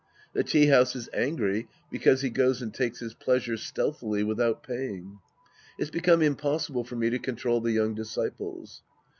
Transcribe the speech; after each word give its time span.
The 0.33 0.43
tea 0.43 0.65
house 0.65 0.95
is 0.95 1.09
angry 1.13 1.67
because 1.91 2.21
he 2.21 2.31
goes 2.31 2.59
and 2.59 2.73
takes 2.73 2.99
his 3.01 3.13
pleasure 3.13 3.55
stealthily 3.55 4.23
without 4.23 4.63
paying. 4.63 5.19
It's 5.77 5.91
become 5.91 6.23
impossible 6.23 6.83
for 6.83 6.95
me 6.95 7.11
to 7.11 7.19
control 7.19 7.61
the 7.61 7.71
young 7.71 7.93
disciples. 7.93 8.81